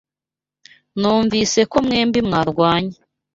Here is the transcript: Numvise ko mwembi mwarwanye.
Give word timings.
Numvise 0.99 1.59
ko 1.71 1.77
mwembi 1.85 2.19
mwarwanye. 2.27 2.95